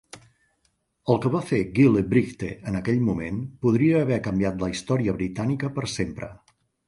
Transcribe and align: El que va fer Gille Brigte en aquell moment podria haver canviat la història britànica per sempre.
El 1.13 1.19
que 1.25 1.31
va 1.35 1.41
fer 1.49 1.59
Gille 1.75 2.01
Brigte 2.13 2.49
en 2.71 2.79
aquell 2.79 3.03
moment 3.11 3.37
podria 3.67 4.01
haver 4.07 4.19
canviat 4.29 4.65
la 4.67 4.71
història 4.77 5.17
britànica 5.21 5.71
per 5.79 5.89
sempre. 6.01 6.33